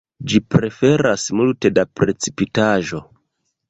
Ĝi 0.31 0.39
preferas 0.55 1.27
multe 1.41 1.73
da 1.79 1.87
precipitaĵo. 2.01 3.09